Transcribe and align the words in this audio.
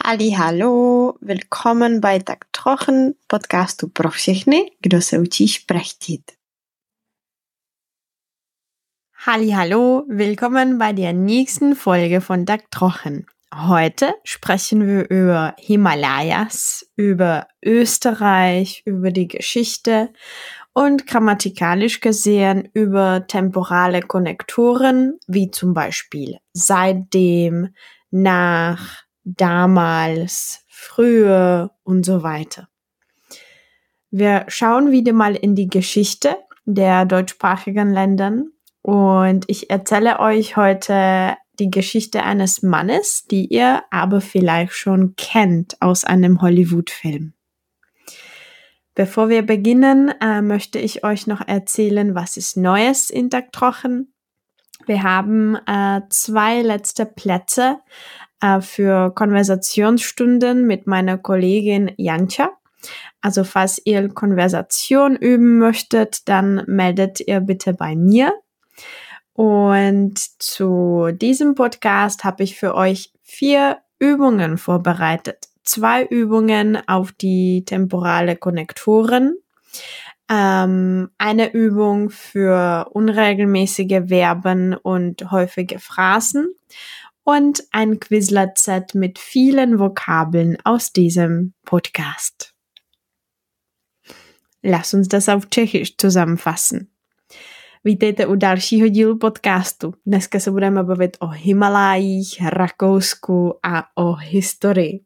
Halli, 0.00 0.30
hallo, 0.32 1.18
willkommen 1.20 2.00
bei 2.00 2.18
Tak 2.18 2.46
Trochen, 2.50 3.14
podcastu 3.26 3.88
pro 3.88 4.10
všechny, 4.10 4.70
kdo 4.80 5.02
se 5.02 5.18
učí 5.18 5.48
šprechtit. 5.48 6.32
Halli, 9.26 9.50
hallo, 9.50 10.04
willkommen 10.08 10.78
bei 10.78 10.92
der 10.92 11.12
nächsten 11.12 11.74
Folge 11.74 12.20
von 12.20 12.46
Tak 12.46 12.70
Trochen. 12.70 13.26
Heute 13.54 14.14
sprechen 14.24 14.86
wir 14.86 15.10
über 15.10 15.54
Himalayas, 15.58 16.86
über 16.96 17.46
Österreich, 17.62 18.82
über 18.86 19.10
die 19.10 19.28
Geschichte 19.28 20.08
und 20.72 21.06
grammatikalisch 21.06 22.00
gesehen 22.00 22.70
über 22.72 23.26
temporale 23.26 24.00
Konnektoren, 24.00 25.18
wie 25.26 25.50
zum 25.50 25.74
Beispiel 25.74 26.38
seitdem, 26.54 27.74
nach, 28.10 29.04
damals, 29.24 30.64
früher 30.68 31.72
und 31.84 32.04
so 32.04 32.22
weiter. 32.22 32.68
Wir 34.10 34.44
schauen 34.48 34.90
wieder 34.90 35.12
mal 35.12 35.34
in 35.34 35.54
die 35.54 35.68
Geschichte 35.68 36.36
der 36.64 37.06
deutschsprachigen 37.06 37.92
Ländern 37.92 38.50
und 38.82 39.44
ich 39.48 39.70
erzähle 39.70 40.20
euch 40.20 40.56
heute 40.56 41.36
die 41.58 41.70
Geschichte 41.70 42.22
eines 42.22 42.62
Mannes, 42.62 43.26
die 43.30 43.46
ihr 43.46 43.82
aber 43.90 44.20
vielleicht 44.20 44.72
schon 44.72 45.14
kennt 45.16 45.80
aus 45.80 46.04
einem 46.04 46.40
Hollywood-Film. 46.40 47.34
Bevor 48.94 49.28
wir 49.28 49.42
beginnen, 49.42 50.12
äh, 50.20 50.42
möchte 50.42 50.78
ich 50.78 51.04
euch 51.04 51.26
noch 51.26 51.46
erzählen, 51.46 52.14
was 52.14 52.36
ist 52.36 52.56
Neues 52.56 53.08
in 53.08 53.30
Dagtrochen. 53.30 54.12
Wir 54.86 55.02
haben 55.02 55.56
äh, 55.66 56.02
zwei 56.10 56.60
letzte 56.60 57.06
Plätze 57.06 57.78
äh, 58.42 58.60
für 58.60 59.14
Konversationsstunden 59.14 60.66
mit 60.66 60.86
meiner 60.86 61.16
Kollegin 61.16 61.92
Jancha. 61.96 62.50
Also 63.20 63.44
falls 63.44 63.80
ihr 63.84 64.08
Konversation 64.08 65.16
üben 65.16 65.58
möchtet, 65.58 66.28
dann 66.28 66.64
meldet 66.66 67.20
ihr 67.20 67.40
bitte 67.40 67.72
bei 67.72 67.94
mir. 67.94 68.34
Und 69.32 70.18
zu 70.18 71.10
diesem 71.12 71.54
Podcast 71.54 72.24
habe 72.24 72.42
ich 72.42 72.58
für 72.58 72.74
euch 72.74 73.12
vier 73.22 73.78
Übungen 73.98 74.58
vorbereitet. 74.58 75.48
Zwei 75.62 76.04
Übungen 76.04 76.76
auf 76.88 77.12
die 77.12 77.64
temporale 77.64 78.36
Konnektoren, 78.36 79.36
ähm, 80.28 81.10
eine 81.18 81.52
Übung 81.52 82.10
für 82.10 82.88
unregelmäßige 82.90 84.08
Verben 84.08 84.74
und 84.74 85.30
häufige 85.30 85.78
Phrasen 85.78 86.48
und 87.24 87.62
ein 87.70 88.00
Quizlet-Set 88.00 88.94
mit 88.94 89.18
vielen 89.18 89.78
Vokabeln 89.78 90.56
aus 90.64 90.92
diesem 90.92 91.54
Podcast. 91.64 92.54
Lass 94.62 94.94
uns 94.94 95.08
das 95.08 95.28
auf 95.28 95.48
Tschechisch 95.48 95.96
zusammenfassen. 95.96 96.88
Vítejte 97.84 98.26
u 98.26 98.34
dalšího 98.34 98.88
dílu 98.88 99.18
podcastu. 99.18 99.94
Dneska 100.06 100.40
se 100.40 100.50
budeme 100.50 100.84
bavit 100.84 101.16
o 101.20 101.26
Himalájích, 101.26 102.42
Rakousku 102.42 103.58
a 103.62 103.84
o 103.94 104.14
historii. 104.14 105.00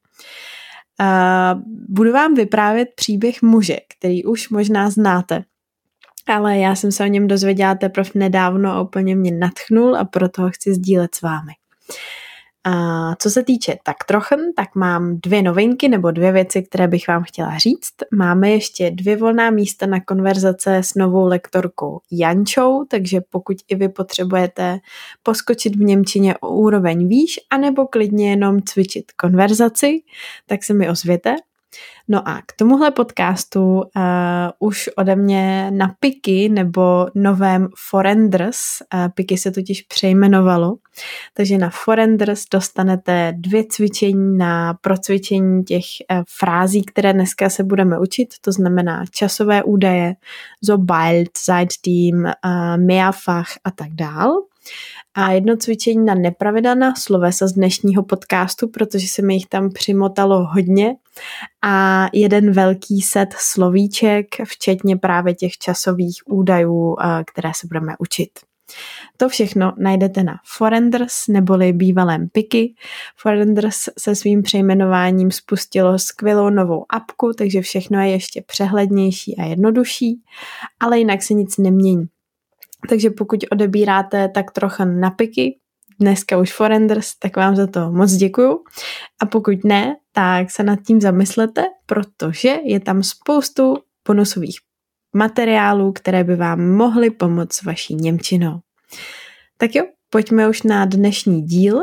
Uh, 1.00 1.62
budu 1.88 2.12
vám 2.12 2.34
vyprávět 2.34 2.88
příběh 2.96 3.42
muže, 3.42 3.76
který 3.98 4.24
už 4.24 4.48
možná 4.48 4.90
znáte, 4.90 5.44
ale 6.26 6.58
já 6.58 6.74
jsem 6.74 6.92
se 6.92 7.04
o 7.04 7.06
něm 7.06 7.26
dozvěděla 7.26 7.74
teprve 7.74 8.10
nedávno 8.14 8.70
a 8.70 8.80
úplně 8.80 9.16
mě 9.16 9.30
natchnul 9.32 9.96
a 9.96 10.04
proto 10.04 10.42
ho 10.42 10.50
chci 10.50 10.74
sdílet 10.74 11.14
s 11.14 11.22
vámi. 11.22 11.52
A 12.68 13.14
co 13.18 13.30
se 13.30 13.42
týče 13.42 13.78
tak 13.82 13.96
trochen, 14.08 14.40
tak 14.56 14.74
mám 14.74 15.16
dvě 15.20 15.42
novinky 15.42 15.88
nebo 15.88 16.10
dvě 16.10 16.32
věci, 16.32 16.62
které 16.62 16.88
bych 16.88 17.08
vám 17.08 17.22
chtěla 17.22 17.58
říct. 17.58 17.94
Máme 18.14 18.50
ještě 18.50 18.90
dvě 18.90 19.16
volná 19.16 19.50
místa 19.50 19.86
na 19.86 20.00
konverzace 20.00 20.76
s 20.76 20.94
novou 20.94 21.26
lektorkou 21.26 22.00
Jančou, 22.12 22.84
takže 22.84 23.20
pokud 23.30 23.56
i 23.68 23.74
vy 23.74 23.88
potřebujete 23.88 24.78
poskočit 25.22 25.76
v 25.76 25.80
Němčině 25.80 26.38
o 26.38 26.48
úroveň 26.48 27.08
výš, 27.08 27.40
anebo 27.50 27.86
klidně 27.86 28.30
jenom 28.30 28.62
cvičit 28.62 29.12
konverzaci, 29.12 30.02
tak 30.46 30.64
se 30.64 30.74
mi 30.74 30.90
ozvěte. 30.90 31.36
No 32.08 32.28
a 32.28 32.42
k 32.46 32.52
tomuhle 32.58 32.90
podcastu 32.90 33.74
uh, 33.74 33.82
už 34.58 34.90
ode 34.96 35.16
mě 35.16 35.70
na 35.70 35.94
Piky 36.00 36.48
nebo 36.48 37.06
novém 37.14 37.68
Forenders, 37.88 38.58
uh, 38.94 39.08
Piky 39.14 39.38
se 39.38 39.50
totiž 39.50 39.82
přejmenovalo, 39.82 40.76
takže 41.34 41.58
na 41.58 41.70
Forenders 41.70 42.44
dostanete 42.52 43.32
dvě 43.36 43.64
cvičení 43.68 44.38
na 44.38 44.74
procvičení 44.74 45.64
těch 45.64 45.84
uh, 46.10 46.22
frází, 46.38 46.84
které 46.84 47.12
dneska 47.12 47.50
se 47.50 47.64
budeme 47.64 47.98
učit, 47.98 48.34
to 48.40 48.52
znamená 48.52 49.04
časové 49.10 49.62
údaje, 49.62 50.14
sobald, 50.64 51.28
seitdem, 51.36 52.24
uh, 52.24 52.32
mehrfach 52.76 53.48
a 53.64 53.70
tak 53.70 53.88
dál 53.90 54.32
a 55.16 55.30
jedno 55.32 55.56
cvičení 55.56 56.04
na 56.04 56.14
nepravidelná 56.14 56.94
slovesa 56.94 57.46
z 57.46 57.52
dnešního 57.52 58.02
podcastu, 58.02 58.68
protože 58.68 59.08
se 59.08 59.22
mi 59.22 59.34
jich 59.34 59.46
tam 59.46 59.70
přimotalo 59.70 60.46
hodně 60.46 60.96
a 61.64 62.06
jeden 62.12 62.52
velký 62.52 63.02
set 63.02 63.28
slovíček, 63.38 64.26
včetně 64.44 64.96
právě 64.96 65.34
těch 65.34 65.52
časových 65.58 66.22
údajů, 66.26 66.96
eh, 67.00 67.24
které 67.26 67.50
se 67.56 67.66
budeme 67.66 67.94
učit. 67.98 68.30
To 69.16 69.28
všechno 69.28 69.72
najdete 69.78 70.22
na 70.22 70.34
Forenders 70.44 71.28
neboli 71.28 71.72
bývalém 71.72 72.28
Piky. 72.28 72.74
Forenders 73.16 73.88
se 73.98 74.14
svým 74.14 74.42
přejmenováním 74.42 75.30
spustilo 75.30 75.98
skvělou 75.98 76.50
novou 76.50 76.84
apku, 76.88 77.32
takže 77.38 77.60
všechno 77.60 78.00
je 78.00 78.10
ještě 78.10 78.42
přehlednější 78.46 79.36
a 79.36 79.44
jednodušší, 79.44 80.22
ale 80.80 80.98
jinak 80.98 81.22
se 81.22 81.34
nic 81.34 81.58
nemění. 81.58 82.08
Takže 82.88 83.10
pokud 83.10 83.44
odebíráte 83.52 84.28
tak 84.28 84.50
trochu 84.50 84.84
napiky, 84.84 85.58
dneska 86.00 86.38
už 86.38 86.52
Forenders, 86.52 87.18
tak 87.18 87.36
vám 87.36 87.56
za 87.56 87.66
to 87.66 87.92
moc 87.92 88.12
děkuju. 88.12 88.64
A 89.22 89.26
pokud 89.26 89.64
ne, 89.64 89.96
tak 90.12 90.50
se 90.50 90.62
nad 90.62 90.78
tím 90.86 91.00
zamyslete, 91.00 91.64
protože 91.86 92.56
je 92.64 92.80
tam 92.80 93.02
spoustu 93.02 93.76
bonusových 94.06 94.58
materiálů, 95.14 95.92
které 95.92 96.24
by 96.24 96.36
vám 96.36 96.70
mohly 96.70 97.10
pomoct 97.10 97.52
s 97.52 97.62
vaší 97.62 97.94
Němčinou. 97.94 98.60
Tak 99.58 99.74
jo, 99.74 99.84
pojďme 100.16 100.48
už 100.48 100.62
na 100.62 100.84
dnešní 100.84 101.42
díl. 101.42 101.80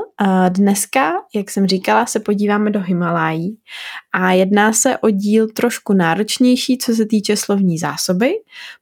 Dneska, 0.49 1.11
jak 1.35 1.49
jsem 1.49 1.67
říkala, 1.67 2.05
se 2.05 2.19
podíváme 2.19 2.71
do 2.71 2.81
Himalají 2.81 3.57
a 4.13 4.31
jedná 4.31 4.73
se 4.73 4.97
o 4.97 5.09
díl 5.09 5.47
trošku 5.47 5.94
náročnější, 5.94 6.77
co 6.77 6.94
se 6.95 7.05
týče 7.05 7.38
slovní 7.38 7.77
zásoby, 7.77 8.33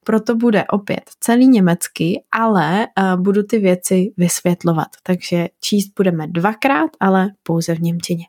proto 0.04 0.36
bude 0.36 0.64
opět 0.70 1.12
celý 1.20 1.48
německy, 1.48 2.24
ale 2.32 2.88
budu 3.16 3.44
ty 3.44 3.60
věci 3.60 4.14
vysvětlovat, 4.18 4.88
takže 5.04 5.48
číst 5.60 5.92
budeme 5.98 6.28
dvakrát, 6.28 6.90
ale 7.00 7.30
pouze 7.44 7.76
v 7.76 7.82
Němčině. 7.82 8.26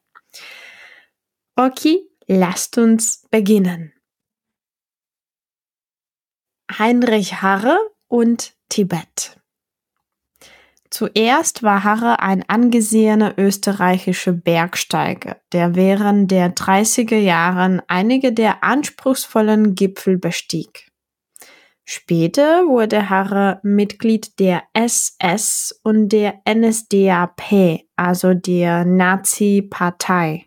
Okay, 1.58 1.94
lasst 2.40 2.78
uns 2.78 3.18
beginnen. 3.32 3.88
Heinrich 6.78 7.32
Harre 7.32 7.76
und 8.08 8.42
Tibet. 8.68 9.41
Zuerst 10.92 11.62
war 11.62 11.84
Harre 11.84 12.20
ein 12.20 12.44
angesehener 12.48 13.38
österreichischer 13.38 14.32
Bergsteiger, 14.32 15.38
der 15.54 15.74
während 15.74 16.30
der 16.30 16.54
30er 16.54 17.16
Jahren 17.16 17.80
einige 17.88 18.34
der 18.34 18.62
anspruchsvollen 18.62 19.74
Gipfel 19.74 20.18
bestieg. 20.18 20.90
Später 21.86 22.66
wurde 22.66 23.08
Harre 23.08 23.58
Mitglied 23.62 24.38
der 24.38 24.64
SS 24.74 25.80
und 25.82 26.10
der 26.10 26.42
NSDAP, 26.46 27.86
also 27.96 28.34
der 28.34 28.84
Nazi-Partei. 28.84 30.44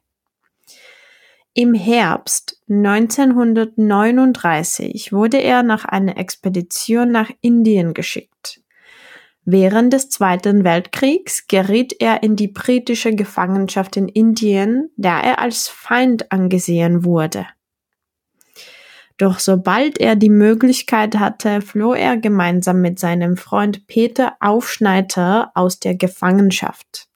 Im 1.56 1.74
Herbst 1.74 2.62
1939 2.70 5.12
wurde 5.12 5.38
er 5.38 5.64
nach 5.64 5.86
einer 5.86 6.18
Expedition 6.18 7.10
nach 7.10 7.32
Indien 7.42 7.96
geschickt. 7.96 8.62
Während 9.48 9.94
des 9.94 10.10
Zweiten 10.10 10.64
Weltkriegs 10.64 11.46
geriet 11.48 11.96
er 12.00 12.24
in 12.24 12.36
die 12.36 12.48
britische 12.48 13.14
Gefangenschaft 13.14 13.96
in 13.96 14.08
Indien, 14.08 14.90
da 14.98 15.22
er 15.22 15.38
als 15.38 15.68
Feind 15.68 16.32
angesehen 16.32 17.06
wurde. 17.06 17.46
Doch 19.18 19.40
sobald 19.40 20.00
er 20.00 20.16
die 20.16 20.32
Möglichkeit 20.32 21.18
hatte, 21.18 21.62
floh 21.62 21.94
er 21.94 22.18
gemeinsam 22.18 22.82
mit 22.82 23.00
seinem 23.00 23.38
Freund 23.38 23.86
Peter 23.86 24.36
Aufschneider 24.40 25.52
aus 25.54 25.80
der 25.80 25.96
Gefangenschaft. 25.96 27.08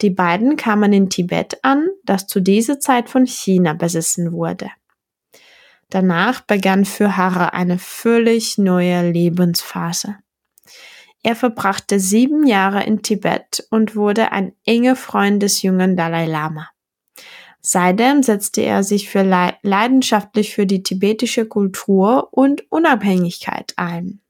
Die 0.00 0.10
beiden 0.10 0.56
kamen 0.56 0.92
in 0.94 1.10
Tibet 1.10 1.58
an, 1.62 1.86
das 2.04 2.26
zu 2.26 2.40
dieser 2.40 2.80
Zeit 2.80 3.10
von 3.10 3.26
China 3.26 3.74
besessen 3.74 4.32
wurde. 4.32 4.70
Danach 5.90 6.40
begann 6.40 6.84
für 6.84 7.16
Harre 7.16 7.52
eine 7.52 7.78
völlig 7.78 8.58
neue 8.58 9.10
Lebensphase. 9.10 10.16
Er 11.26 11.34
verbrachte 11.34 11.98
sieben 11.98 12.46
Jahre 12.46 12.84
in 12.84 13.02
Tibet 13.02 13.66
und 13.70 13.96
wurde 13.96 14.30
ein 14.30 14.52
enger 14.64 14.94
Freund 14.94 15.42
des 15.42 15.60
jungen 15.60 15.96
Dalai 15.96 16.26
Lama. 16.26 16.68
Seitdem 17.60 18.22
setzte 18.22 18.60
er 18.60 18.84
sich 18.84 19.10
für 19.10 19.24
leidenschaftlich 19.24 20.54
für 20.54 20.66
die 20.66 20.84
tibetische 20.84 21.46
Kultur 21.46 22.28
und 22.30 22.70
Unabhängigkeit 22.70 23.72
ein. 23.74 24.20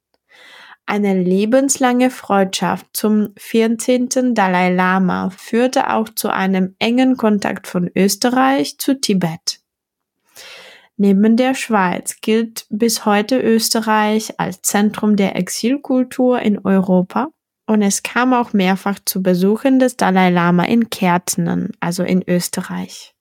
Eine 0.87 1.23
lebenslange 1.23 2.09
Freundschaft 2.09 2.87
zum 2.95 3.35
14. 3.37 4.35
Dalai 4.35 4.73
Lama 4.73 5.29
führte 5.29 5.93
auch 5.93 6.09
zu 6.09 6.33
einem 6.33 6.77
engen 6.79 7.19
Kontakt 7.19 7.67
von 7.67 7.91
Österreich 7.95 8.79
zu 8.79 8.99
Tibet. 8.99 9.56
Neben 10.99 11.37
der 11.37 11.55
Schweiz 11.55 12.21
gilt 12.23 12.67
bis 12.71 13.05
heute 13.05 13.39
Österreich 13.39 14.39
als 14.39 14.63
Zentrum 14.63 15.17
der 15.17 15.37
Exilkultur 15.37 16.41
in 16.41 16.59
Europa 16.65 17.29
und 17.67 17.83
es 17.83 18.03
kam 18.03 18.33
auch 18.33 18.53
mehrfach 18.53 18.99
zu 19.05 19.23
Besuchen 19.23 19.79
des 19.79 19.97
Dalai 19.97 20.31
Lama 20.31 20.65
in 20.65 20.89
Kärntenen, 20.89 21.73
also 21.81 22.03
in 22.03 22.23
Österreich. 22.27 23.15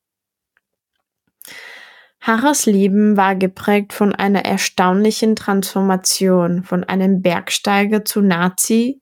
Harres 2.21 2.65
Leben 2.65 3.17
war 3.17 3.35
geprägt 3.35 3.93
von 3.93 4.15
einer 4.15 4.45
erstaunlichen 4.45 5.35
Transformation 5.35 6.63
von 6.63 6.83
einem 6.83 7.21
Bergsteiger 7.21 8.05
zu 8.05 8.21
Nazi 8.21 8.99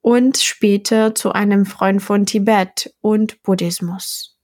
und 0.00 0.38
später 0.38 1.14
zu 1.14 1.32
einem 1.32 1.66
Freund 1.66 2.02
von 2.02 2.26
Tibet 2.26 2.92
und 3.00 3.42
Buddhismus. 3.42 4.37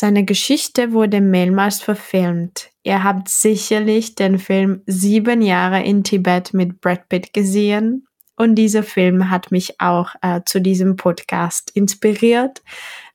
Seine 0.00 0.24
Geschichte 0.24 0.92
wurde 0.92 1.20
mehrmals 1.20 1.80
verfilmt. 1.80 2.70
Ihr 2.84 3.02
habt 3.02 3.28
sicherlich 3.28 4.14
den 4.14 4.38
Film 4.38 4.80
Sieben 4.86 5.42
Jahre 5.42 5.82
in 5.82 6.04
Tibet 6.04 6.54
mit 6.54 6.80
Brad 6.80 7.08
Pitt 7.08 7.32
gesehen. 7.32 8.06
Und 8.36 8.54
dieser 8.54 8.84
Film 8.84 9.28
hat 9.28 9.50
mich 9.50 9.80
auch 9.80 10.14
äh, 10.22 10.42
zu 10.46 10.60
diesem 10.60 10.94
Podcast 10.94 11.72
inspiriert, 11.74 12.62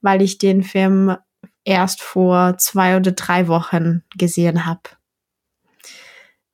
weil 0.02 0.22
ich 0.22 0.40
den 0.40 0.62
Film 0.62 1.16
erst 1.64 2.02
vor 2.02 2.58
zwei 2.58 2.98
oder 2.98 3.14
drei 3.14 3.48
Wochen 3.48 4.04
gesehen 4.18 4.66
habe. 4.66 4.82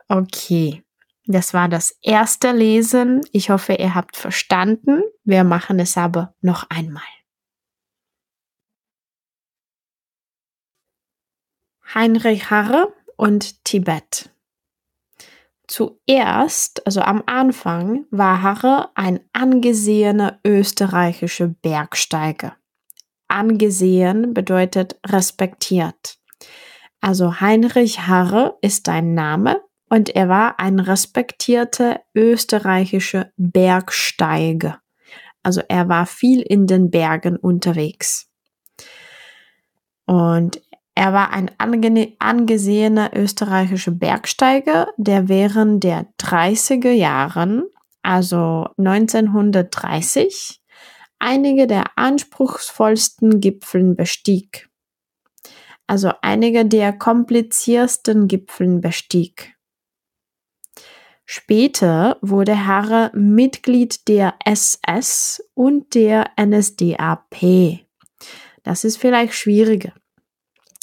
Okay, 0.09 0.83
das 1.25 1.55
war 1.55 1.69
das 1.69 1.97
erste 2.03 2.51
Lesen. 2.51 3.21
Ich 3.31 3.49
hoffe, 3.49 3.73
ihr 3.73 3.95
habt 3.95 4.15
verstanden. 4.15 5.01
Wir 5.23 5.43
machen 5.43 5.79
es 5.79 5.97
aber 5.97 6.35
noch 6.43 6.69
einmal. 6.69 7.18
Heinrich 11.93 12.49
Harre 12.49 12.93
und 13.15 13.63
Tibet. 13.65 14.29
Zuerst, 15.67 16.85
also 16.85 17.01
am 17.01 17.23
Anfang, 17.25 18.05
war 18.09 18.41
Harre 18.41 18.89
ein 18.95 19.19
angesehener 19.33 20.39
österreichischer 20.43 21.47
Bergsteiger 21.47 22.55
angesehen 23.29 24.33
bedeutet 24.33 24.99
respektiert. 25.07 26.17
Also 26.99 27.39
Heinrich 27.39 28.07
Harre 28.07 28.57
ist 28.61 28.89
ein 28.89 29.13
Name 29.13 29.61
und 29.87 30.09
er 30.09 30.27
war 30.27 30.59
ein 30.59 30.79
respektierter 30.79 32.01
österreichischer 32.13 33.31
Bergsteiger. 33.37 34.81
Also 35.41 35.61
er 35.69 35.87
war 35.87 36.05
viel 36.05 36.41
in 36.41 36.67
den 36.67 36.91
Bergen 36.91 37.37
unterwegs. 37.37 38.29
Und 40.05 40.61
er 40.99 41.13
war 41.13 41.31
ein 41.31 41.49
angesehener 41.57 43.11
österreichischer 43.15 43.91
Bergsteiger, 43.91 44.91
der 44.97 45.29
während 45.29 45.81
der 45.81 46.13
30er 46.19 46.91
Jahren, 46.91 47.63
also 48.01 48.67
1930, 48.77 50.61
einige 51.17 51.67
der 51.67 51.97
anspruchsvollsten 51.97 53.39
Gipfeln 53.39 53.95
bestieg. 53.95 54.67
Also 55.87 56.11
einige 56.21 56.65
der 56.65 56.91
kompliziertesten 56.91 58.27
Gipfeln 58.27 58.81
bestieg. 58.81 59.55
Später 61.23 62.17
wurde 62.19 62.67
Harre 62.67 63.09
Mitglied 63.13 64.05
der 64.09 64.33
SS 64.43 65.49
und 65.53 65.95
der 65.95 66.31
NSDAP. 66.37 67.85
Das 68.63 68.83
ist 68.83 68.97
vielleicht 68.97 69.33
schwieriger. 69.33 69.93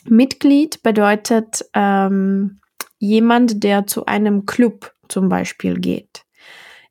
Mitglied 0.09 0.83
bedeutet 0.83 1.65
ähm, 1.75 2.61
jemand, 2.99 3.63
der 3.63 3.87
zu 3.87 4.07
einem 4.07 4.47
Club 4.47 4.93
zum 5.09 5.29
Beispiel 5.29 5.79
geht 5.79 6.27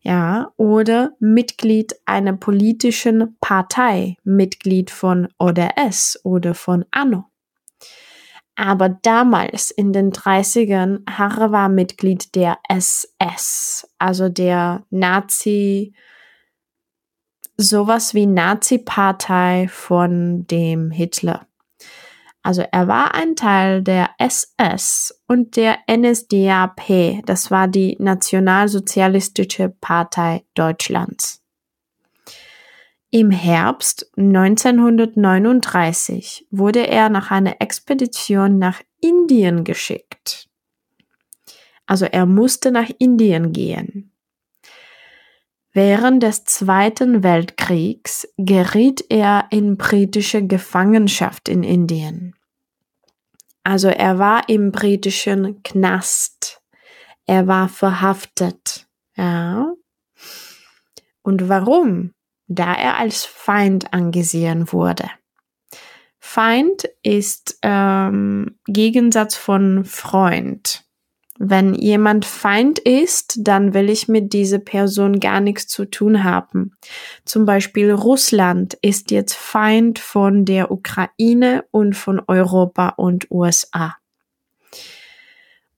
ja, 0.05 0.53
oder 0.55 1.13
Mitglied 1.19 1.95
einer 2.05 2.33
politischen 2.33 3.35
Partei, 3.41 4.17
Mitglied 4.23 4.91
von 4.91 5.27
ODS 5.39 6.19
oder 6.23 6.53
von 6.53 6.85
ANO. 6.91 7.25
Aber 8.55 8.89
damals 8.89 9.71
in 9.71 9.93
den 9.93 10.11
30ern, 10.11 10.99
Harre 11.09 11.51
war 11.51 11.69
Mitglied 11.69 12.35
der 12.35 12.59
SS, 12.69 13.87
also 13.97 14.29
der 14.29 14.85
Nazi, 14.91 15.95
sowas 17.57 18.13
wie 18.13 18.27
Nazi-Partei 18.27 19.67
von 19.69 20.45
dem 20.45 20.91
Hitler. 20.91 21.47
Also 22.45 22.63
er 22.71 22.87
war 22.87 23.13
ein 23.15 23.35
Teil 23.35 23.81
der 23.81 24.11
SS 24.19 25.19
und 25.27 25.55
der 25.55 25.79
NSDAP, 25.89 27.23
das 27.25 27.49
war 27.49 27.67
die 27.67 27.95
Nationalsozialistische 27.97 29.73
Partei 29.81 30.43
Deutschlands. 30.53 31.41
Im 33.09 33.31
Herbst 33.31 34.11
1939 34.15 36.45
wurde 36.51 36.87
er 36.87 37.09
nach 37.09 37.31
einer 37.31 37.59
Expedition 37.61 38.59
nach 38.59 38.79
Indien 39.01 39.63
geschickt. 39.63 40.47
Also 41.87 42.05
er 42.05 42.27
musste 42.27 42.69
nach 42.69 42.91
Indien 42.99 43.53
gehen. 43.53 44.11
Während 45.73 46.21
des 46.21 46.45
Zweiten 46.45 47.23
Weltkriegs 47.23 48.27
geriet 48.37 49.03
er 49.09 49.47
in 49.49 49.77
britische 49.77 50.45
Gefangenschaft 50.45 51.49
in 51.49 51.63
Indien. 51.63 52.34
Also 53.65 53.87
er 53.87 54.19
war 54.19 54.47
im 54.47 54.71
britischen 54.71 55.63
Knast. 55.63 56.61
Er 57.25 57.47
war 57.47 57.67
verhaftet. 57.67 58.87
Ja. 59.15 59.73
Und 61.23 61.49
warum? 61.49 62.13
Da 62.47 62.75
er 62.75 62.99
als 62.99 63.25
Feind 63.25 63.91
angesehen 63.91 64.71
wurde. 64.71 65.09
Feind 66.19 66.87
ist 67.01 67.57
ähm, 67.63 68.59
Gegensatz 68.67 69.35
von 69.35 69.83
Freund. 69.83 70.84
Wenn 71.37 71.73
jemand 71.73 72.25
Feind 72.25 72.79
ist, 72.79 73.39
dann 73.39 73.73
will 73.73 73.89
ich 73.89 74.07
mit 74.07 74.31
dieser 74.31 74.59
Person 74.59 75.19
gar 75.19 75.41
nichts 75.41 75.67
zu 75.67 75.83
tun 75.85 76.23
haben. 76.23 76.77
Zum 77.25 77.45
Beispiel 77.45 77.91
Russland 77.91 78.77
ist 78.81 79.11
jetzt 79.11 79.33
Feind 79.33 79.99
von 79.99 80.45
der 80.45 80.71
Ukraine 80.71 81.65
und 81.71 81.95
von 81.95 82.21
Europa 82.25 82.89
und 82.95 83.29
USA. 83.31 83.95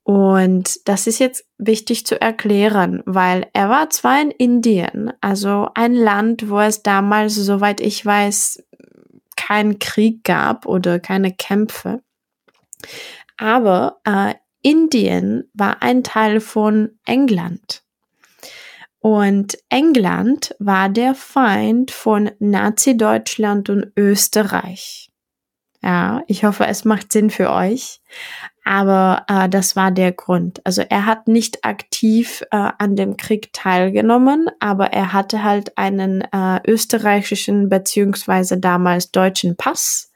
Und 0.03 0.87
das 0.87 1.05
ist 1.05 1.19
jetzt 1.19 1.45
wichtig 1.57 2.05
zu 2.05 2.21
erklären, 2.21 3.03
weil 3.05 3.47
er 3.51 3.67
war 3.67 3.89
zwar 3.89 4.21
in 4.21 4.31
Indien, 4.31 5.11
also 5.19 5.67
ein 5.73 5.95
Land, 5.95 6.49
wo 6.49 6.61
es 6.61 6.81
damals, 6.81 7.35
soweit 7.35 7.81
ich 7.81 8.05
weiß, 8.05 8.63
keinen 9.35 9.79
Krieg 9.79 10.23
gab 10.23 10.65
oder 10.65 10.99
keine 10.99 11.33
Kämpfe. 11.33 12.01
Aber 13.35 13.99
äh, 14.05 14.35
Indien 14.67 15.50
war 15.53 15.81
ein 15.81 16.03
Teil 16.03 16.41
von 16.41 17.00
England. 17.05 17.83
Und 19.00 19.57
England 19.69 20.53
war 20.59 20.89
der 20.89 21.15
Feind 21.15 21.89
von 21.89 22.31
Nazi-Deutschland 22.39 23.69
und 23.69 23.93
Österreich. 23.95 25.09
Ja, 25.81 26.21
ich 26.27 26.43
hoffe, 26.43 26.67
es 26.67 26.83
macht 26.83 27.13
Sinn 27.13 27.29
für 27.29 27.50
euch. 27.50 28.01
Aber 28.65 29.24
äh, 29.29 29.47
das 29.47 29.77
war 29.77 29.89
der 29.89 30.12
Grund. 30.12 30.59
Also 30.65 30.81
er 30.81 31.05
hat 31.05 31.29
nicht 31.29 31.63
aktiv 31.63 32.43
äh, 32.51 32.71
an 32.77 32.97
dem 32.97 33.15
Krieg 33.15 33.53
teilgenommen, 33.53 34.50
aber 34.59 34.88
er 34.88 35.13
hatte 35.13 35.45
halt 35.45 35.77
einen 35.77 36.19
äh, 36.33 36.59
österreichischen 36.69 37.69
beziehungsweise 37.69 38.57
damals 38.57 39.12
deutschen 39.13 39.55
Pass 39.55 40.12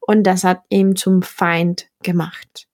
und 0.00 0.22
das 0.22 0.44
hat 0.44 0.62
ihn 0.68 0.94
zum 0.94 1.22
Feind 1.22 1.88
gemacht. 2.04 2.67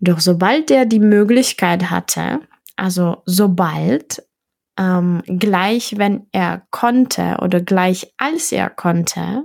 Doch 0.00 0.20
sobald 0.20 0.70
er 0.70 0.86
die 0.86 1.00
Möglichkeit 1.00 1.90
hatte, 1.90 2.40
also 2.76 3.22
sobald, 3.26 4.22
ähm, 4.78 5.22
gleich 5.26 5.98
wenn 5.98 6.26
er 6.32 6.62
konnte 6.70 7.38
oder 7.42 7.60
gleich 7.60 8.12
als 8.16 8.52
er 8.52 8.70
konnte, 8.70 9.44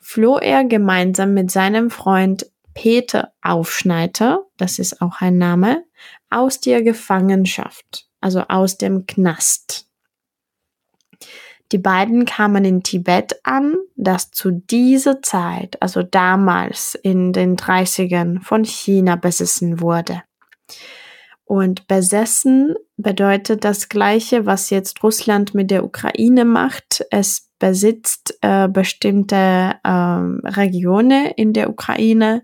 floh 0.00 0.38
er 0.38 0.64
gemeinsam 0.64 1.34
mit 1.34 1.50
seinem 1.50 1.90
Freund 1.90 2.46
Peter 2.74 3.32
Aufschneider, 3.40 4.44
das 4.56 4.78
ist 4.78 5.00
auch 5.00 5.20
ein 5.20 5.38
Name, 5.38 5.84
aus 6.28 6.60
der 6.60 6.82
Gefangenschaft, 6.82 8.06
also 8.20 8.42
aus 8.48 8.76
dem 8.76 9.06
Knast. 9.06 9.85
Die 11.72 11.78
beiden 11.78 12.24
kamen 12.24 12.64
in 12.64 12.82
Tibet 12.82 13.40
an, 13.42 13.76
das 13.96 14.30
zu 14.30 14.50
dieser 14.50 15.22
Zeit, 15.22 15.80
also 15.82 16.02
damals 16.02 16.94
in 16.94 17.32
den 17.32 17.56
30ern, 17.56 18.42
von 18.42 18.64
China 18.64 19.16
besessen 19.16 19.80
wurde. 19.80 20.22
Und 21.44 21.86
besessen 21.86 22.74
bedeutet 22.96 23.64
das 23.64 23.88
Gleiche, 23.88 24.46
was 24.46 24.70
jetzt 24.70 25.02
Russland 25.02 25.54
mit 25.54 25.70
der 25.70 25.84
Ukraine 25.84 26.44
macht. 26.44 27.04
Es 27.10 27.48
besitzt 27.58 28.36
äh, 28.42 28.68
bestimmte 28.68 29.74
äh, 29.82 29.88
Regionen 29.88 31.26
in 31.36 31.52
der 31.52 31.70
Ukraine 31.70 32.42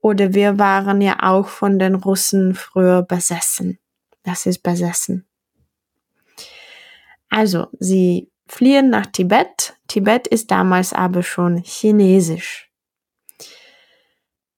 oder 0.00 0.34
wir 0.34 0.58
waren 0.58 1.00
ja 1.00 1.16
auch 1.22 1.48
von 1.48 1.78
den 1.78 1.94
Russen 1.94 2.54
früher 2.54 3.02
besessen. 3.02 3.78
Das 4.22 4.46
ist 4.46 4.62
besessen. 4.62 5.26
Also, 7.30 7.68
sie 7.78 8.31
fliehen 8.52 8.90
nach 8.90 9.06
Tibet. 9.06 9.74
Tibet 9.88 10.26
ist 10.26 10.50
damals 10.50 10.92
aber 10.92 11.22
schon 11.22 11.62
chinesisch. 11.64 12.70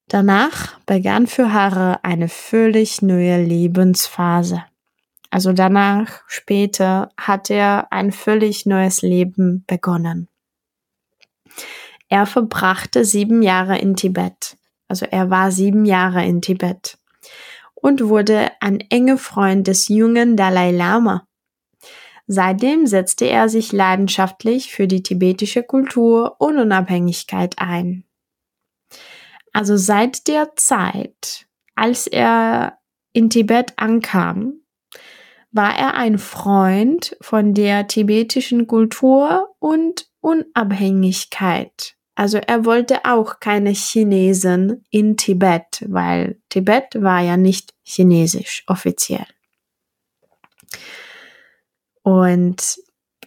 Danach 0.09 0.81
begann 0.81 1.29
für 1.29 1.53
Harre 1.53 2.03
eine 2.03 2.29
völlig 2.29 3.03
neue 3.03 3.43
Lebensphase. 3.43 4.65
Also 5.31 5.53
danach, 5.53 6.23
später, 6.27 7.11
hat 7.17 7.51
er 7.51 7.93
ein 7.93 8.11
völlig 8.11 8.67
neues 8.67 9.03
Leben 9.03 9.65
begonnen. 9.69 10.29
Er 12.09 12.27
verbrachte 12.27 13.05
sieben 13.05 13.43
Jahre 13.43 13.79
in 13.79 13.95
Tibet. 13.95 14.57
Also 14.89 15.07
er 15.07 15.31
war 15.31 15.53
sieben 15.53 15.85
Jahre 15.85 16.25
in 16.27 16.43
Tibet 16.43 16.99
und 17.75 18.09
wurde 18.09 18.51
ein 18.61 18.81
enger 18.91 19.19
Freund 19.19 19.69
des 19.69 19.87
jungen 19.89 20.37
Dalai 20.37 20.73
Lama. 20.73 21.27
Seitdem 22.27 22.87
setzte 22.87 23.27
er 23.27 23.49
sich 23.49 23.73
leidenschaftlich 23.73 24.73
für 24.73 24.89
die 24.89 25.03
tibetische 25.03 25.63
Kultur 25.63 26.37
und 26.39 26.59
Unabhängigkeit 26.59 27.57
ein. 27.59 28.05
Also 29.53 29.77
seit 29.77 30.27
der 30.27 30.57
Zeit, 30.57 31.47
als 31.75 32.07
er 32.07 32.79
in 33.13 33.31
Tibet 33.31 33.75
ankam, 33.77 34.55
war 35.53 35.79
er 35.79 35.95
ein 35.95 36.19
Freund 36.19 37.17
von 37.21 37.55
der 37.55 37.87
tibetischen 37.87 38.67
Kultur 38.67 39.55
und 39.61 40.09
Unabhängigkeit. 40.21 41.95
Also 42.17 42.39
er 42.39 42.65
wollte 42.65 43.05
auch 43.05 43.39
keine 43.39 43.71
Chinesen 43.71 44.85
in 44.91 45.17
Tibet, 45.17 45.85
weil 45.87 46.41
Tibet 46.49 47.01
war 47.01 47.21
ja 47.21 47.37
nicht 47.37 47.75
chinesisch 47.83 48.65
offiziell. 48.67 49.27
Und 52.05 52.77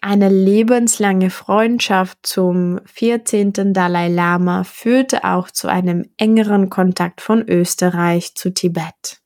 eine 0.01 0.29
lebenslange 0.29 1.31
Freundschaft 1.31 2.19
zum 2.21 2.79
14. 2.85 3.73
Dalai 3.73 4.07
Lama 4.07 4.63
führte 4.63 5.23
auch 5.23 5.49
zu 5.49 5.67
einem 5.67 6.05
engeren 6.17 6.69
Kontakt 6.69 7.19
von 7.19 7.41
Österreich 7.49 8.35
zu 8.35 8.53
Tibet. 8.53 9.19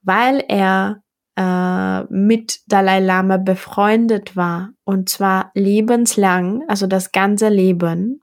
Weil 0.00 0.42
er 0.48 1.02
äh, 1.36 2.04
mit 2.04 2.60
Dalai 2.66 3.00
Lama 3.00 3.36
befreundet 3.36 4.34
war, 4.34 4.70
und 4.84 5.10
zwar 5.10 5.50
lebenslang, 5.54 6.62
also 6.68 6.86
das 6.86 7.12
ganze 7.12 7.50
Leben, 7.50 8.22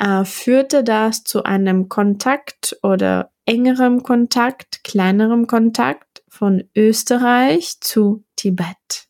äh, 0.00 0.24
führte 0.24 0.82
das 0.82 1.22
zu 1.22 1.44
einem 1.44 1.88
Kontakt 1.88 2.76
oder 2.82 3.30
engerem 3.46 4.02
Kontakt, 4.02 4.82
kleinerem 4.82 5.46
Kontakt 5.46 6.13
von 6.34 6.64
Österreich 6.76 7.80
zu 7.80 8.24
Tibet. 8.34 9.06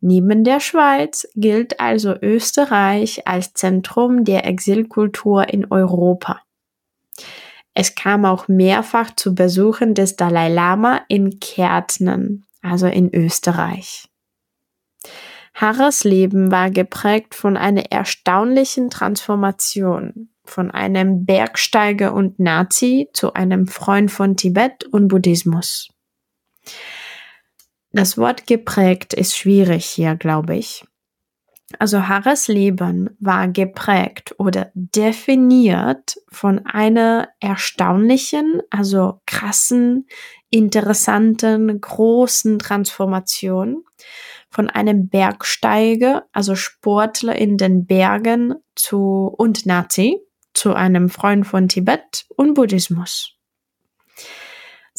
Neben 0.00 0.44
der 0.44 0.60
Schweiz 0.60 1.28
gilt 1.36 1.78
also 1.78 2.14
Österreich 2.20 3.28
als 3.28 3.52
Zentrum 3.52 4.24
der 4.24 4.44
Exilkultur 4.44 5.48
in 5.48 5.70
Europa. 5.70 6.40
Es 7.74 7.94
kam 7.94 8.24
auch 8.24 8.48
mehrfach 8.48 9.14
zu 9.14 9.34
Besuchen 9.34 9.94
des 9.94 10.16
Dalai 10.16 10.48
Lama 10.48 11.02
in 11.08 11.38
Kärntnen, 11.38 12.44
also 12.60 12.86
in 12.86 13.14
Österreich. 13.14 14.08
Harres 15.54 16.04
Leben 16.04 16.50
war 16.50 16.70
geprägt 16.70 17.34
von 17.34 17.56
einer 17.56 17.92
erstaunlichen 17.92 18.90
Transformation, 18.90 20.30
von 20.44 20.70
einem 20.70 21.24
Bergsteiger 21.24 22.14
und 22.14 22.40
Nazi 22.40 23.08
zu 23.12 23.34
einem 23.34 23.66
Freund 23.66 24.10
von 24.10 24.36
Tibet 24.36 24.84
und 24.84 25.08
Buddhismus. 25.08 25.88
Das 27.92 28.16
Wort 28.16 28.46
geprägt 28.46 29.14
ist 29.14 29.36
schwierig 29.36 29.86
hier, 29.86 30.14
glaube 30.14 30.56
ich. 30.56 30.84
Also 31.78 32.08
Harres 32.08 32.48
Leben 32.48 33.10
war 33.20 33.46
geprägt 33.48 34.34
oder 34.38 34.70
definiert 34.74 36.16
von 36.28 36.66
einer 36.66 37.28
erstaunlichen, 37.38 38.60
also 38.70 39.20
krassen, 39.26 40.08
interessanten, 40.50 41.80
großen 41.80 42.58
Transformation 42.58 43.84
von 44.50 44.68
einem 44.68 45.08
Bergsteiger, 45.08 46.26
also 46.32 46.56
Sportler 46.56 47.36
in 47.36 47.56
den 47.56 47.86
Bergen 47.86 48.54
zu 48.74 49.32
und 49.36 49.64
Nazi 49.64 50.18
zu 50.54 50.74
einem 50.74 51.08
Freund 51.08 51.46
von 51.46 51.68
Tibet 51.68 52.26
und 52.36 52.54
Buddhismus. 52.54 53.39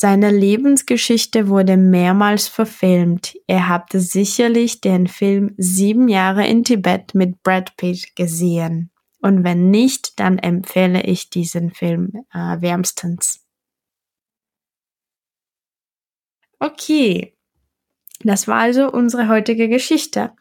Seine 0.04 0.32
Lebensgeschichte 0.32 1.48
wurde 1.48 1.78
mehrmals 1.78 2.48
verfilmt. 2.48 3.38
Ihr 3.46 3.70
habt 3.70 3.92
sicherlich 3.94 4.82
den 4.82 5.06
Film 5.06 5.54
Sieben 5.58 6.08
Jahre 6.08 6.48
in 6.48 6.64
Tibet 6.64 7.14
mit 7.14 7.44
Brad 7.44 7.78
Pitt 7.78 8.16
gesehen. 8.16 8.90
Und 9.22 9.44
wenn 9.44 9.70
nicht, 9.70 10.20
dann 10.20 10.40
empfehle 10.40 11.04
ich 11.04 11.30
diesen 11.30 11.70
Film 11.70 12.14
äh, 12.34 12.60
wärmstens. 12.62 13.46
Okay, 16.58 17.36
das 18.24 18.48
war 18.48 18.58
also 18.58 18.92
unsere 18.92 19.28
heutige 19.28 19.70
Geschichte. 19.70 20.32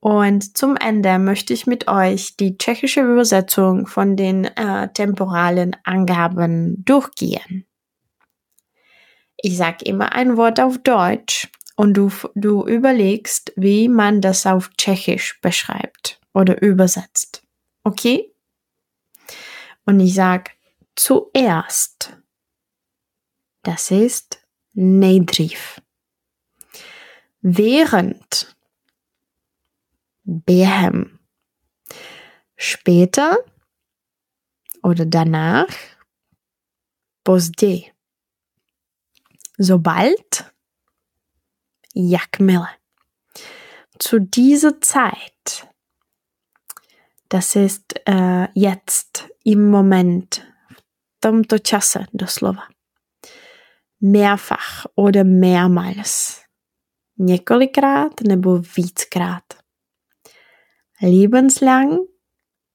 Und 0.00 0.58
zum 0.58 0.76
Ende 0.76 1.18
möchte 1.18 1.54
ich 1.54 1.66
mit 1.66 1.88
euch 1.88 2.36
die 2.36 2.58
tschechische 2.58 3.00
Übersetzung 3.00 3.86
von 3.86 4.16
den 4.16 4.44
äh, 4.44 4.92
temporalen 4.92 5.74
Angaben 5.82 6.84
durchgehen. 6.84 7.64
Ich 9.40 9.56
sage 9.56 9.84
immer 9.84 10.12
ein 10.12 10.36
Wort 10.36 10.60
auf 10.60 10.78
Deutsch 10.78 11.48
und 11.76 11.94
du, 11.94 12.10
du 12.34 12.66
überlegst, 12.66 13.52
wie 13.54 13.88
man 13.88 14.20
das 14.20 14.46
auf 14.46 14.70
Tschechisch 14.76 15.40
beschreibt 15.40 16.20
oder 16.34 16.60
übersetzt. 16.60 17.42
Okay? 17.84 18.32
Und 19.86 20.00
ich 20.00 20.14
sage 20.14 20.50
zuerst. 20.96 22.16
Das 23.62 23.90
ist 23.90 24.44
nejdřív. 24.74 25.80
Während. 27.42 28.56
Během. 30.24 31.18
Später 32.56 33.36
oder 34.82 35.06
danach. 35.06 35.74
Později 37.22 37.97
sobald, 39.58 40.44
jakmile. 41.94 42.68
Zu 43.98 44.20
dieser 44.20 44.80
Zeit, 44.80 45.68
das 47.28 47.56
ist 47.56 47.94
äh, 48.06 48.48
jetzt, 48.54 49.28
im 49.44 49.70
Moment, 49.70 50.42
tomto 51.20 51.58
čase 51.58 52.06
doslova. 52.12 52.68
Mehrfach 54.00 54.86
oder 54.94 55.24
mehrmals. 55.24 56.42
Několikrát 57.18 58.20
nebo 58.20 58.58
víckrát. 58.76 59.44
Lebenslang, 61.02 62.00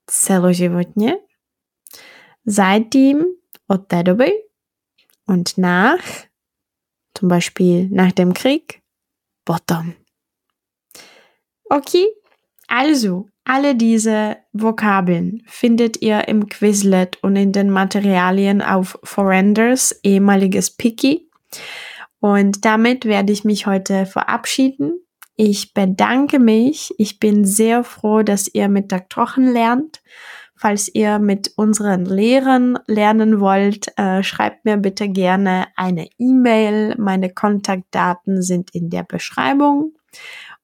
celoživotně. 0.06 1.16
Seitdem, 2.46 3.24
od 3.68 3.86
té 3.86 4.02
doby. 4.02 4.30
Und 5.28 5.58
nach, 5.58 6.04
zum 7.14 7.28
Beispiel 7.28 7.88
nach 7.90 8.12
dem 8.12 8.34
Krieg, 8.34 8.82
bottom. 9.44 9.94
Okay, 11.70 12.06
also 12.68 13.28
alle 13.44 13.74
diese 13.74 14.38
Vokabeln 14.52 15.42
findet 15.46 16.00
ihr 16.02 16.28
im 16.28 16.48
Quizlet 16.48 17.18
und 17.22 17.36
in 17.36 17.52
den 17.52 17.70
Materialien 17.70 18.62
auf 18.62 18.98
Forenders, 19.02 20.00
ehemaliges 20.02 20.70
Piki. 20.70 21.30
Und 22.20 22.64
damit 22.64 23.04
werde 23.04 23.32
ich 23.32 23.44
mich 23.44 23.66
heute 23.66 24.06
verabschieden. 24.06 24.98
Ich 25.36 25.74
bedanke 25.74 26.38
mich. 26.38 26.94
Ich 26.96 27.20
bin 27.20 27.44
sehr 27.44 27.84
froh, 27.84 28.22
dass 28.22 28.48
ihr 28.48 28.68
Mittag 28.68 29.10
trocken 29.10 29.52
lernt. 29.52 30.00
Falls 30.64 30.88
ihr 30.94 31.18
mit 31.18 31.52
unseren 31.56 32.06
Lehrern 32.06 32.78
lernen 32.86 33.38
wollt, 33.38 33.92
äh, 33.98 34.22
schreibt 34.22 34.64
mir 34.64 34.78
bitte 34.78 35.10
gerne 35.10 35.66
eine 35.76 36.08
E-Mail. 36.18 36.94
Meine 36.96 37.28
Kontaktdaten 37.28 38.40
sind 38.40 38.70
in 38.74 38.88
der 38.88 39.02
Beschreibung. 39.02 39.92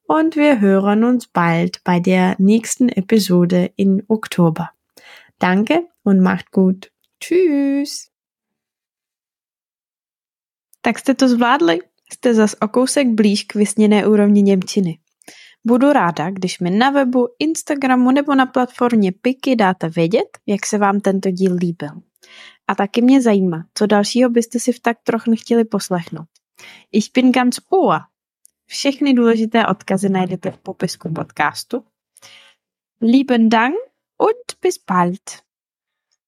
und 0.07 0.37
wir 0.37 0.61
hören 0.61 1.04
uns 1.04 1.26
bald 1.28 1.85
bei 1.85 2.00
der 2.00 2.35
nächsten 2.38 2.88
Episode 2.88 3.73
in 3.76 4.02
Oktober. 4.09 4.71
Danke 5.38 5.87
und 6.02 6.21
macht 6.21 6.50
gut. 6.50 6.90
Tschüss. 7.21 8.11
Tak 10.83 10.99
jste 10.99 11.14
to 11.14 11.28
zvládli? 11.28 11.80
Jste 12.12 12.35
zas 12.35 12.57
o 12.61 12.69
kousek 12.69 13.09
blíž 13.09 13.45
k 13.45 13.54
vysněné 13.54 14.07
úrovni 14.07 14.42
Němčiny. 14.42 15.00
Budu 15.67 15.93
ráda, 15.93 16.31
když 16.31 16.61
mi 16.61 16.71
na 16.71 16.90
webu, 16.90 17.29
Instagramu 17.38 18.11
nebo 18.11 18.35
na 18.35 18.47
platformě 18.47 19.12
Piky 19.12 19.57
dáte 19.57 19.88
vědět, 19.88 20.38
jak 20.47 20.67
se 20.67 20.79
vám 20.79 21.00
tento 21.00 21.31
díl 21.31 21.55
líbil. 21.55 22.02
A 22.69 22.75
taky 22.75 23.02
mě 23.02 23.23
zajímá, 23.23 23.64
co 23.75 23.87
dalšího 23.87 24.31
byste 24.31 24.59
si 24.59 24.73
v 24.73 24.81
tak 24.81 24.97
trochu 25.02 25.37
chtěli 25.37 25.64
poslechnout. 25.64 26.26
Ich 26.93 27.12
bin 27.14 27.33
ganz 27.33 27.59
ohr. 27.71 28.00
Všechny 28.67 29.14
důležité 29.14 29.67
odkazy 29.67 30.09
najdete 30.09 30.50
v 30.50 30.59
popisku 30.59 31.12
podcastu. 31.12 31.85
Lieben 33.00 33.49
Dank 33.49 33.75
und 34.19 34.61
bis 34.62 34.85
bald. 34.90 35.50